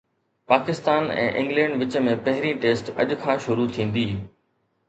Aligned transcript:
Pakistan 0.51 1.09
۽ 1.15 1.25
England 1.41 1.77
وچ 1.83 1.97
۾ 2.07 2.15
پهرين 2.29 2.59
test 2.65 2.91
اڄ 3.05 3.15
کان 3.27 3.47
شروع 3.47 3.69
ٿيندي 3.77 4.09